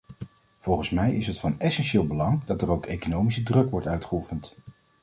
Volgens 0.57 0.89
mij 0.89 1.15
is 1.15 1.27
het 1.27 1.39
van 1.39 1.59
essentieel 1.59 2.07
belang 2.07 2.43
dat 2.43 2.61
er 2.61 2.71
ook 2.71 2.85
economische 2.85 3.43
druk 3.43 3.69
wordt 3.71 3.87
uitgeoefend. 3.87 4.57